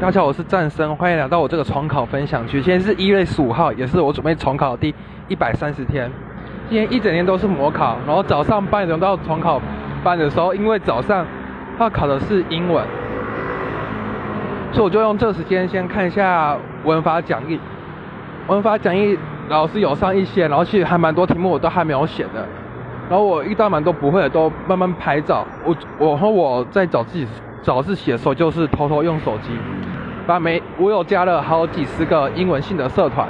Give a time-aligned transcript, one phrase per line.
[0.00, 2.62] 大家好，我是战生，欢迎来到我这个重考分享区。
[2.62, 4.94] 今天是一月十五号，也是我准备重考的第
[5.26, 6.08] 一百三十天。
[6.68, 9.60] 今天一整天都是模考，然后早上八点钟到重考
[10.04, 11.26] 班的时候，因为早上
[11.80, 12.86] 要考的是英文，
[14.70, 17.58] 所以我就用这时间先看一下文法讲义。
[18.46, 19.18] 文法讲义
[19.48, 22.46] 老师有上一些，然后其实还蛮多题目我都还没有写的。
[23.10, 25.44] 然后我遇到蛮多不会的，都慢慢拍照。
[25.64, 27.26] 我我和我在找自己。
[27.62, 29.50] 早自习的时候，就是偷偷用手机，
[30.26, 33.28] 把每我有加了好几十个英文性的社团，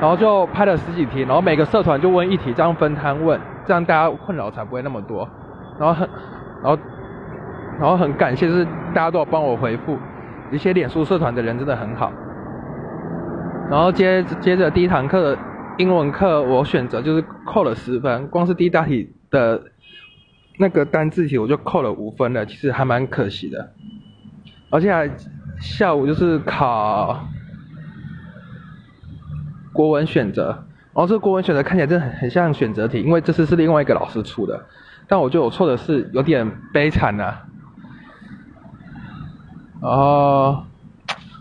[0.00, 5.28] 然后就拍了十几题，然后每个社团就问一题，这样分摊问，这样大家困扰才不会那么多。
[5.78, 6.08] 然后很，
[6.62, 6.78] 然后，
[7.78, 8.64] 然后很感谢，就是
[8.94, 9.96] 大家都有帮我回复，
[10.50, 12.10] 一些脸书社团的人真的很好。
[13.70, 15.38] 然后接接着第一堂课的
[15.76, 19.60] 英文课，我选择就是扣了十分，光是第一大题的。
[20.60, 23.72] 那个单字题我就扣了五分了，其实还蛮可惜的。
[24.70, 25.10] 而且
[25.60, 27.26] 下午就是考
[29.72, 30.48] 国文选择，
[30.92, 34.66] 然后这个国文选择看起来真的很很像选择题，因为这次是另外一个老师出的，
[35.06, 37.38] 但我觉得我错的是有点悲惨呐。
[39.80, 40.64] 然后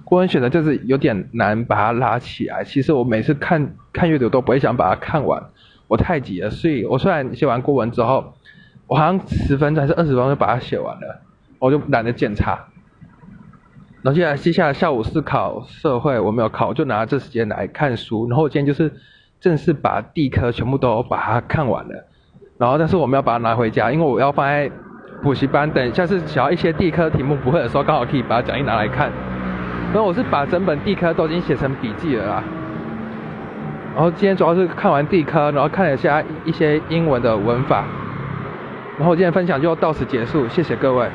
[0.04, 5.44] 国文选择就是有点难把它拉起来，其实我每次看看阅读都不会想把它看完，
[5.88, 8.36] 我太急了，所以我虽然写完国文之后。
[8.88, 11.22] 我好像十分钟还是二十分钟就把它写完了，
[11.60, 12.58] 我就懒得检查。
[14.02, 18.28] 然后接下来接下来下午是考社会，我没有考，我就拿这时间来看书。
[18.30, 18.94] 然后我今天就是
[19.42, 22.08] 正式把地科全部都把它看完了。
[22.58, 24.72] 然后但是我们要把它拿回家，因为我要放在
[25.22, 29.12] 补习班，等下次想要一些地科题目不会的时候，刚好可以把讲义拿来看。
[29.92, 32.44] 然后我是把整本地科都已经写成笔记了啦。
[33.96, 37.84] 然后今天主要是看完地科，然后看了一下一些英文的文法。
[38.98, 41.08] 然后今天分享就到此结束，谢谢各位。